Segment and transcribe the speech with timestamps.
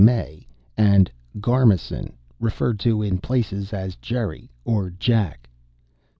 [0.03, 5.47] May," and "Garmison," referred to in places as "Jerry" or "Jack."